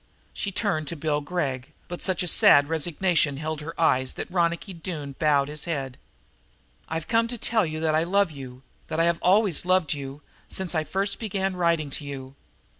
[0.33, 4.73] She turned to Bill Gregg, but such a sad resignation held her eyes that Ronicky
[4.73, 5.99] Doone bowed his head.
[6.89, 10.23] "I've come to tell you that I love you, that I have always loved you,
[10.49, 12.33] since I first began writing to you.